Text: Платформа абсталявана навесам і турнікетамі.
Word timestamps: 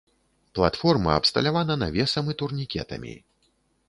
Платформа 0.59 1.11
абсталявана 1.19 1.75
навесам 1.81 2.31
і 2.35 2.37
турнікетамі. 2.39 3.13